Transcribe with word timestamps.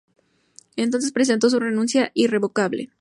Entonces 0.77 1.11
presentó 1.11 1.51
su 1.51 1.59
renuncia 1.59 2.09
irrevocable. 2.15 2.89